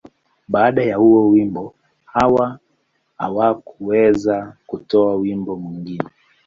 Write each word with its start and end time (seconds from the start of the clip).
Baada 0.47 0.83
ya 0.83 0.97
huo 0.97 1.29
wimbo, 1.29 1.75
Hawa 2.05 2.59
hakuweza 3.17 4.53
kutoa 4.67 5.15
wimbo 5.15 5.55
mwingine. 5.55 6.09